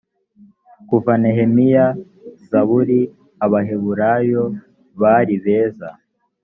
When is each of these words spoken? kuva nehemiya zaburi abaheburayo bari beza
kuva 0.87 1.11
nehemiya 1.21 1.85
zaburi 2.49 3.01
abaheburayo 3.45 4.43
bari 5.01 5.35
beza 5.43 5.89